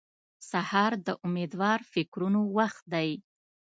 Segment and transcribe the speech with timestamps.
[0.51, 3.09] سهار د امېدوار فکرونو وخت دی.